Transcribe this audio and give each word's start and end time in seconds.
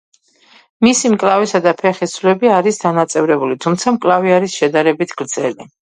მისი 0.85 1.09
მკლავისა 1.15 1.61
და 1.67 1.73
ფეხის 1.83 2.15
ძვლები 2.19 2.51
არის 2.55 2.81
დანაწევრებული, 2.85 3.59
თუმცა 3.67 3.95
მკლავი 3.99 4.35
არის 4.39 4.57
შედარებით 4.63 5.15
გრძელი. 5.23 5.71